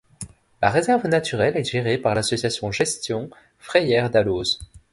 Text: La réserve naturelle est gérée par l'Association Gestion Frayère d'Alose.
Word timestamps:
La 0.63 0.71
réserve 0.71 1.05
naturelle 1.07 1.55
est 1.57 1.63
gérée 1.71 1.99
par 1.99 2.15
l'Association 2.15 2.71
Gestion 2.71 3.29
Frayère 3.59 4.09
d'Alose. 4.09 4.57